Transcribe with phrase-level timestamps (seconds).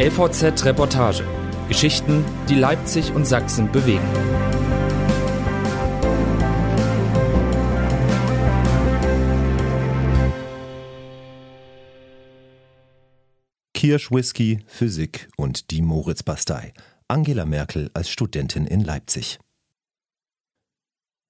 [0.00, 1.24] LVZ Reportage.
[1.66, 4.06] Geschichten, die Leipzig und Sachsen bewegen.
[13.74, 16.74] Kirschwhisky, Physik und die Moritzbastei.
[17.08, 19.40] Angela Merkel als Studentin in Leipzig.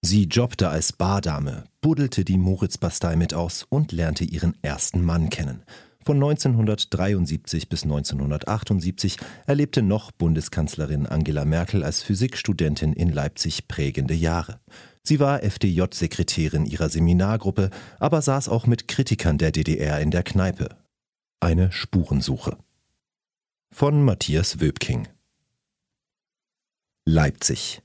[0.03, 5.64] Sie jobbte als Bardame, buddelte die Moritzbastei mit aus und lernte ihren ersten Mann kennen.
[6.09, 14.58] Von 1973 bis 1978 erlebte noch Bundeskanzlerin Angela Merkel als Physikstudentin in Leipzig prägende Jahre.
[15.02, 17.68] Sie war FDJ-Sekretärin ihrer Seminargruppe,
[17.99, 20.71] aber saß auch mit Kritikern der DDR in der Kneipe.
[21.40, 22.57] Eine Spurensuche.
[23.71, 25.08] Von Matthias Wöbking.
[27.04, 27.82] Leipzig.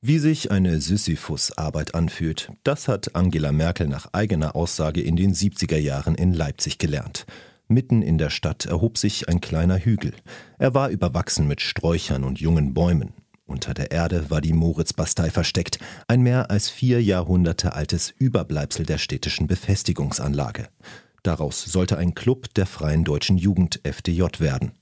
[0.00, 5.76] Wie sich eine Sisyphus-Arbeit anfühlt, das hat Angela Merkel nach eigener Aussage in den 70er
[5.76, 7.26] Jahren in Leipzig gelernt.
[7.68, 10.14] Mitten in der Stadt erhob sich ein kleiner Hügel.
[10.58, 13.12] Er war überwachsen mit Sträuchern und jungen Bäumen.
[13.44, 18.96] Unter der Erde war die Moritzbastei versteckt, ein mehr als vier Jahrhunderte altes Überbleibsel der
[18.96, 20.68] städtischen Befestigungsanlage.
[21.22, 24.72] Daraus sollte ein Club der Freien Deutschen Jugend FDJ werden.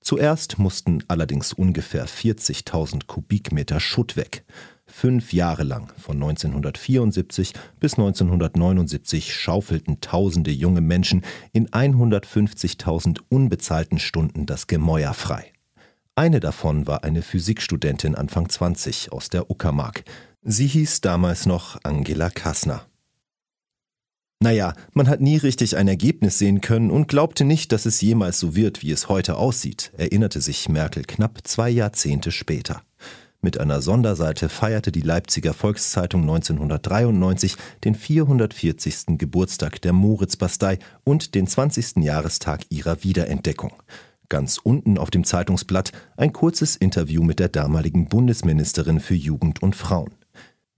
[0.00, 4.44] Zuerst mussten allerdings ungefähr 40.000 Kubikmeter Schutt weg.
[4.88, 14.46] Fünf Jahre lang, von 1974 bis 1979, schaufelten tausende junge Menschen in 150.000 unbezahlten Stunden
[14.46, 15.52] das Gemäuer frei.
[16.14, 20.04] Eine davon war eine Physikstudentin Anfang 20 aus der Uckermark.
[20.42, 22.86] Sie hieß damals noch Angela Kassner.
[24.40, 28.38] Naja, man hat nie richtig ein Ergebnis sehen können und glaubte nicht, dass es jemals
[28.38, 32.82] so wird, wie es heute aussieht, erinnerte sich Merkel knapp zwei Jahrzehnte später.
[33.40, 39.18] Mit einer Sonderseite feierte die Leipziger Volkszeitung 1993 den 440.
[39.18, 41.98] Geburtstag der Moritzbastei und den 20.
[41.98, 43.72] Jahrestag ihrer Wiederentdeckung.
[44.28, 49.76] Ganz unten auf dem Zeitungsblatt ein kurzes Interview mit der damaligen Bundesministerin für Jugend und
[49.76, 50.10] Frauen.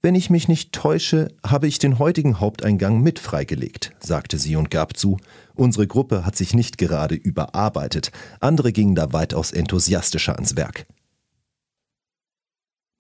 [0.01, 4.71] Wenn ich mich nicht täusche, habe ich den heutigen Haupteingang mit freigelegt, sagte sie und
[4.71, 5.17] gab zu,
[5.57, 10.87] unsere Gruppe hat sich nicht gerade überarbeitet, andere gingen da weitaus enthusiastischer ans Werk.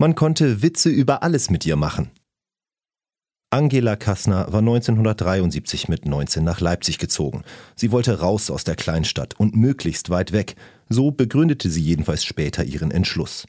[0.01, 2.13] Man konnte Witze über alles mit ihr machen.
[3.51, 7.43] Angela Kassner war 1973 mit 19 nach Leipzig gezogen.
[7.75, 10.55] Sie wollte raus aus der Kleinstadt und möglichst weit weg.
[10.89, 13.47] So begründete sie jedenfalls später ihren Entschluss.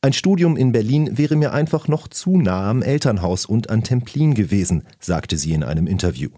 [0.00, 4.34] Ein Studium in Berlin wäre mir einfach noch zu nah am Elternhaus und an Templin
[4.34, 6.30] gewesen, sagte sie in einem Interview.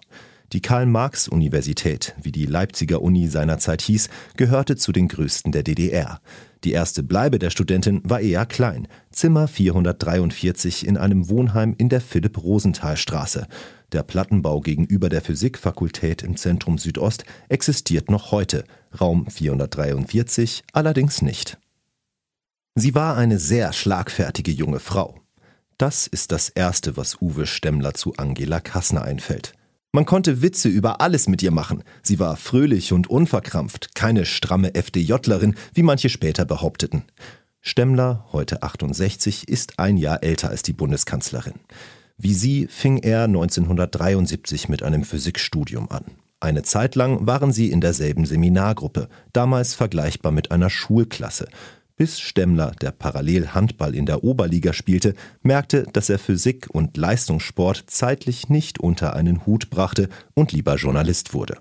[0.53, 6.21] Die Karl-Marx-Universität, wie die Leipziger Uni seinerzeit hieß, gehörte zu den größten der DDR.
[6.65, 12.01] Die erste Bleibe der Studentin war eher klein, Zimmer 443 in einem Wohnheim in der
[12.01, 13.47] Philipp-Rosenthal-Straße.
[13.93, 18.65] Der Plattenbau gegenüber der Physikfakultät im Zentrum Südost existiert noch heute,
[19.01, 21.59] Raum 443 allerdings nicht.
[22.77, 25.21] Sie war eine sehr schlagfertige junge Frau.
[25.79, 29.55] Das ist das Erste, was Uwe Stemmler zu Angela Kassner einfällt.
[29.95, 31.85] Man konnte Witze über alles mit ihr machen.
[32.03, 37.05] Sie war fröhlich und unverkrampft, keine stramme FDJlerin, wie manche später behaupteten.
[37.61, 41.61] Stemmler, heute 68, ist ein Jahr älter als die Bundeskanzlerin.
[42.19, 46.07] Wie sie fing er 1973 mit einem Physikstudium an.
[46.41, 51.47] Eine Zeit lang waren sie in derselben Seminargruppe, damals vergleichbar mit einer Schulklasse.
[51.97, 57.85] Bis Stemmler, der parallel Handball in der Oberliga spielte, merkte, dass er Physik und Leistungssport
[57.87, 61.59] zeitlich nicht unter einen Hut brachte und lieber Journalist wurde.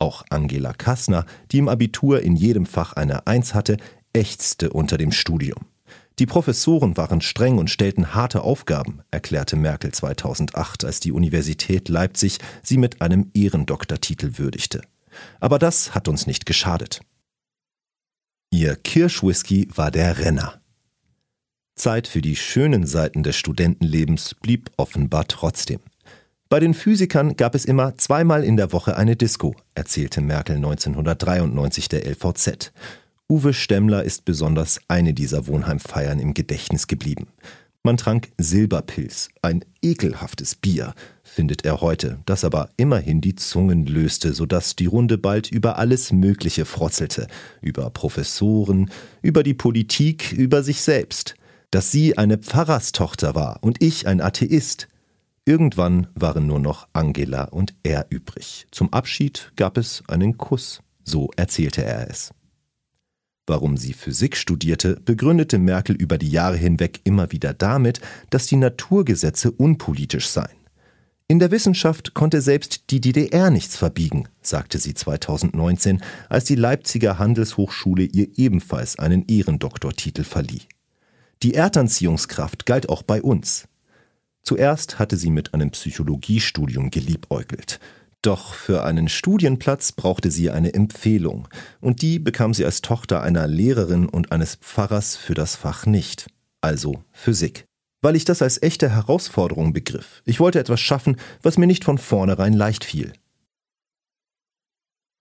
[0.00, 3.76] Auch Angela Kassner, die im Abitur in jedem Fach eine Eins hatte,
[4.12, 5.66] ächzte unter dem Studium.
[6.18, 12.38] Die Professoren waren streng und stellten harte Aufgaben, erklärte Merkel 2008, als die Universität Leipzig
[12.64, 14.82] sie mit einem Ehrendoktortitel würdigte.
[15.38, 17.02] Aber das hat uns nicht geschadet.
[18.52, 20.60] Ihr Kirschwhisky war der Renner.
[21.76, 25.78] Zeit für die schönen Seiten des Studentenlebens blieb offenbar trotzdem.
[26.48, 31.88] Bei den Physikern gab es immer zweimal in der Woche eine Disco, erzählte Merkel 1993
[31.88, 32.72] der LVZ.
[33.28, 37.28] Uwe Stemmler ist besonders eine dieser Wohnheimfeiern im Gedächtnis geblieben.
[37.82, 40.92] Man trank Silberpilz, ein ekelhaftes Bier,
[41.22, 46.12] findet er heute, das aber immerhin die Zungen löste, sodass die Runde bald über alles
[46.12, 47.26] Mögliche frotzelte,
[47.62, 48.90] über Professoren,
[49.22, 51.36] über die Politik, über sich selbst.
[51.70, 54.88] Dass sie eine Pfarrerstochter war und ich ein Atheist.
[55.46, 58.66] Irgendwann waren nur noch Angela und er übrig.
[58.72, 62.30] Zum Abschied gab es einen Kuss, so erzählte er es.
[63.50, 68.00] Warum sie Physik studierte, begründete Merkel über die Jahre hinweg immer wieder damit,
[68.30, 70.54] dass die Naturgesetze unpolitisch seien.
[71.26, 77.18] In der Wissenschaft konnte selbst die DDR nichts verbiegen, sagte sie 2019, als die Leipziger
[77.18, 80.62] Handelshochschule ihr ebenfalls einen Ehrendoktortitel verlieh.
[81.42, 83.66] Die Erdanziehungskraft galt auch bei uns.
[84.44, 87.80] Zuerst hatte sie mit einem Psychologiestudium geliebäugelt.
[88.22, 91.48] Doch für einen Studienplatz brauchte sie eine Empfehlung,
[91.80, 96.26] und die bekam sie als Tochter einer Lehrerin und eines Pfarrers für das Fach nicht,
[96.60, 97.64] also Physik
[98.02, 100.22] weil ich das als echte Herausforderung begriff.
[100.24, 103.12] Ich wollte etwas schaffen, was mir nicht von vornherein leicht fiel.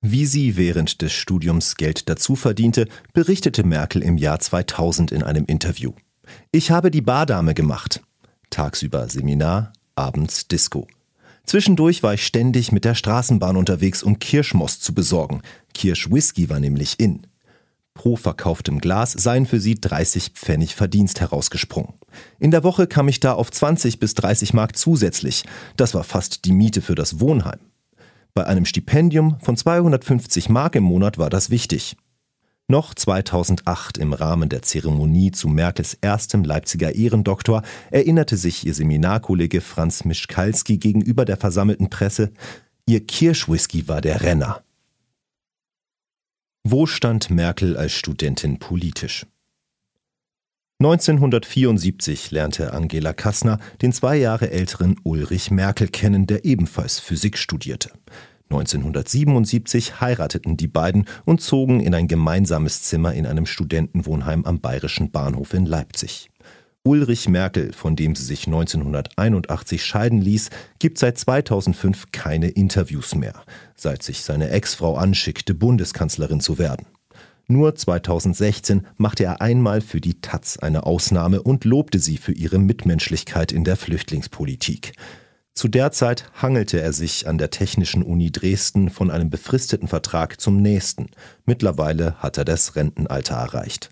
[0.02, 5.46] Wie sie während des Studiums Geld dazu verdiente, berichtete Merkel im Jahr 2000 in einem
[5.46, 5.92] Interview.
[6.52, 8.02] Ich habe die Bardame gemacht.
[8.50, 10.88] Tagsüber Seminar, abends Disco.
[11.50, 15.42] Zwischendurch war ich ständig mit der Straßenbahn unterwegs, um Kirschmost zu besorgen.
[15.74, 17.26] Kirschwhisky war nämlich in.
[17.96, 21.96] Pro verkauftem Glas seien für sie 30 Pfennig Verdienst herausgesprungen.
[22.38, 25.44] In der Woche kam ich da auf 20 bis 30 Mark zusätzlich.
[25.76, 27.58] Das war fast die Miete für das Wohnheim.
[28.36, 31.98] Bei einem Stipendium von 250 Mark im Monat war das wichtig.
[32.72, 39.60] Noch 2008 im Rahmen der Zeremonie zu Merkels erstem Leipziger Ehrendoktor erinnerte sich ihr Seminarkollege
[39.60, 42.32] Franz Mischkalski gegenüber der versammelten Presse,
[42.86, 44.64] ihr Kirschwhisky war der Renner.
[46.64, 49.26] Wo stand Merkel als Studentin politisch?
[50.80, 57.90] 1974 lernte Angela Kassner den zwei Jahre älteren Ulrich Merkel kennen, der ebenfalls Physik studierte.
[58.52, 65.12] 1977 heirateten die beiden und zogen in ein gemeinsames Zimmer in einem Studentenwohnheim am Bayerischen
[65.12, 66.30] Bahnhof in Leipzig.
[66.84, 70.50] Ulrich Merkel, von dem sie sich 1981 scheiden ließ,
[70.80, 73.44] gibt seit 2005 keine Interviews mehr,
[73.76, 76.88] seit sich seine Ex-Frau anschickte, Bundeskanzlerin zu werden.
[77.48, 82.60] Nur 2016 machte er einmal für die Taz eine Ausnahme und lobte sie für ihre
[82.60, 84.94] Mitmenschlichkeit in der Flüchtlingspolitik.
[85.60, 90.40] Zu der Zeit hangelte er sich an der Technischen Uni Dresden von einem befristeten Vertrag
[90.40, 91.08] zum nächsten.
[91.46, 93.90] Mittlerweile hat er das Rentenalter erreicht.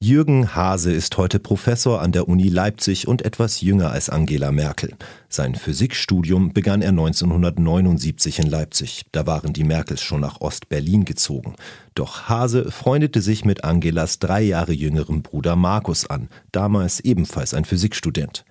[0.00, 4.94] Jürgen Hase ist heute Professor an der Uni Leipzig und etwas jünger als Angela Merkel.
[5.28, 9.06] Sein Physikstudium begann er 1979 in Leipzig.
[9.10, 11.56] Da waren die Merkels schon nach Ost-Berlin gezogen.
[11.96, 17.64] Doch Hase freundete sich mit Angelas drei Jahre jüngerem Bruder Markus an, damals ebenfalls ein
[17.64, 18.44] Physikstudent.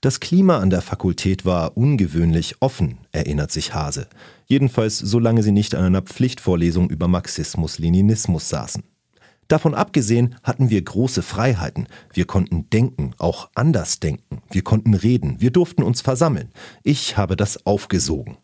[0.00, 4.06] Das Klima an der Fakultät war ungewöhnlich offen, erinnert sich Hase.
[4.46, 8.84] Jedenfalls solange sie nicht an einer Pflichtvorlesung über Marxismus-Leninismus saßen.
[9.48, 11.88] Davon abgesehen hatten wir große Freiheiten.
[12.12, 14.42] Wir konnten denken, auch anders denken.
[14.50, 15.40] Wir konnten reden.
[15.40, 16.52] Wir durften uns versammeln.
[16.84, 18.36] Ich habe das aufgesogen.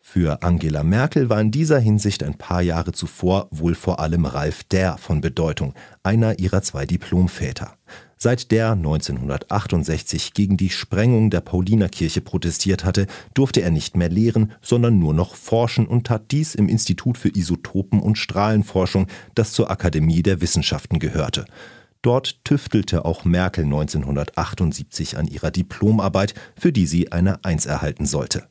[0.00, 4.62] Für Angela Merkel war in dieser Hinsicht ein paar Jahre zuvor wohl vor allem Ralf
[4.64, 7.76] Därr von Bedeutung, einer ihrer zwei Diplomväter.
[8.20, 14.52] Seit der 1968 gegen die Sprengung der Paulinerkirche protestiert hatte, durfte er nicht mehr lehren,
[14.60, 19.06] sondern nur noch forschen und tat dies im Institut für Isotopen- und Strahlenforschung,
[19.36, 21.44] das zur Akademie der Wissenschaften gehörte.
[22.02, 28.48] Dort tüftelte auch Merkel 1978 an ihrer Diplomarbeit, für die sie eine Eins erhalten sollte.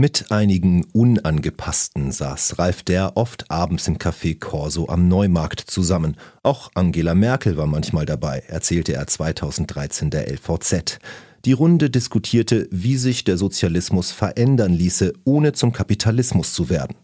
[0.00, 6.16] Mit einigen Unangepassten saß Ralf der oft abends im Café Corso am Neumarkt zusammen.
[6.44, 11.00] Auch Angela Merkel war manchmal dabei, erzählte er 2013 der LVZ.
[11.44, 16.94] Die Runde diskutierte, wie sich der Sozialismus verändern ließe, ohne zum Kapitalismus zu werden.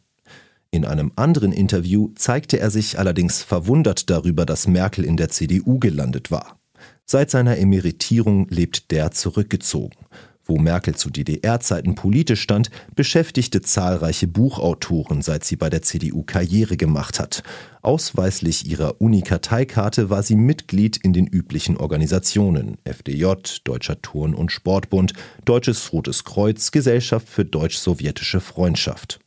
[0.70, 5.81] In einem anderen Interview zeigte er sich allerdings verwundert darüber, dass Merkel in der CDU
[5.81, 6.60] gelandet war.
[7.06, 9.96] Seit seiner Emeritierung lebt der zurückgezogen.
[10.46, 16.77] Wo Merkel zu DDR-Zeiten politisch stand, beschäftigte zahlreiche Buchautoren, seit sie bei der CDU Karriere
[16.77, 17.43] gemacht hat.
[17.81, 23.27] Ausweislich ihrer Uni-Karteikarte war sie Mitglied in den üblichen Organisationen FDJ,
[23.65, 29.20] Deutscher Turn- und Sportbund, Deutsches Rotes Kreuz, Gesellschaft für deutsch-sowjetische Freundschaft.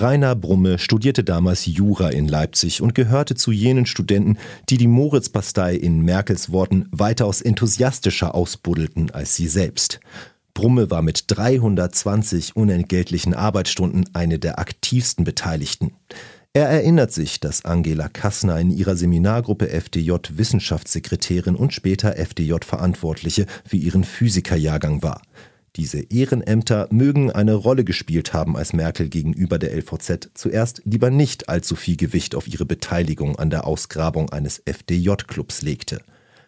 [0.00, 4.36] Rainer Brumme studierte damals Jura in Leipzig und gehörte zu jenen Studenten,
[4.68, 10.00] die die Moritzbastei in Merkels Worten weitaus enthusiastischer ausbuddelten als sie selbst.
[10.54, 15.92] Brumme war mit 320 unentgeltlichen Arbeitsstunden eine der aktivsten Beteiligten.
[16.52, 23.46] Er erinnert sich, dass Angela Kassner in ihrer Seminargruppe FDJ Wissenschaftssekretärin und später FDJ Verantwortliche
[23.66, 25.20] für ihren Physikerjahrgang war.
[25.76, 31.50] Diese Ehrenämter mögen eine Rolle gespielt haben, als Merkel gegenüber der LVZ zuerst lieber nicht
[31.50, 36.00] allzu viel Gewicht auf ihre Beteiligung an der Ausgrabung eines FDJ-Clubs legte.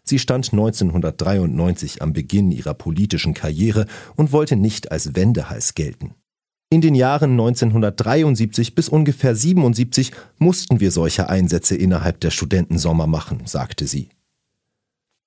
[0.03, 3.85] Sie stand 1993 am Beginn ihrer politischen Karriere
[4.17, 6.15] und wollte nicht als Wendeheiß gelten.
[6.71, 13.43] In den Jahren 1973 bis ungefähr 77 mussten wir solche Einsätze innerhalb der Studentensommer machen,
[13.45, 14.09] sagte sie.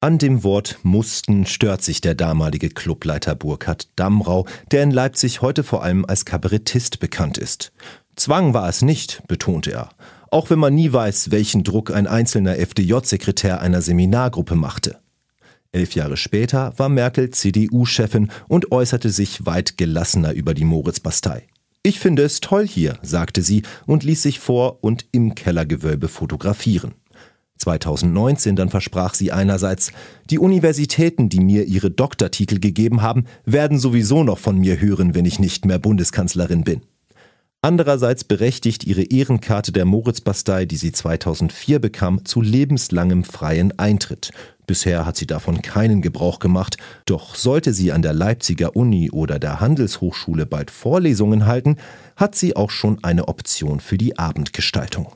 [0.03, 5.63] An dem Wort mussten stört sich der damalige Clubleiter Burkhard Damrau, der in Leipzig heute
[5.63, 7.71] vor allem als Kabarettist bekannt ist.
[8.15, 9.89] Zwang war es nicht, betonte er,
[10.31, 14.97] auch wenn man nie weiß, welchen Druck ein einzelner FDJ-Sekretär einer Seminargruppe machte.
[15.71, 21.45] Elf Jahre später war Merkel CDU-Chefin und äußerte sich weit gelassener über die Moritz-Bastei.
[21.83, 26.95] Ich finde es toll hier, sagte sie und ließ sich vor und im Kellergewölbe fotografieren.
[27.61, 29.91] 2019 dann versprach sie einerseits,
[30.29, 35.25] die Universitäten, die mir ihre Doktortitel gegeben haben, werden sowieso noch von mir hören, wenn
[35.25, 36.81] ich nicht mehr Bundeskanzlerin bin.
[37.63, 44.31] Andererseits berechtigt ihre Ehrenkarte der Moritzbastei, die sie 2004 bekam, zu lebenslangem freien Eintritt.
[44.65, 49.37] Bisher hat sie davon keinen Gebrauch gemacht, doch sollte sie an der Leipziger Uni oder
[49.37, 51.75] der Handelshochschule bald Vorlesungen halten,
[52.15, 55.13] hat sie auch schon eine Option für die Abendgestaltung.